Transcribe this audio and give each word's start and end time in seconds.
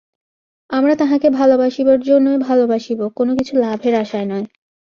আমরা 0.69 0.93
তাঁহাকে 0.95 1.27
ভালবাসিবার 1.29 1.99
জন্যই 2.01 2.37
ভালবাসিব, 2.39 2.99
কোন 3.17 3.27
কিছু 3.35 3.53
লাভের 3.57 3.93
আশায় 3.95 4.27
নয়। 4.29 4.45